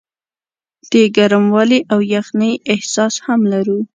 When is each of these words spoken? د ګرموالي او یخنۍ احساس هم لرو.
د 0.91 0.93
ګرموالي 1.15 1.79
او 1.93 1.99
یخنۍ 2.15 2.53
احساس 2.73 3.13
هم 3.25 3.41
لرو. 3.53 3.79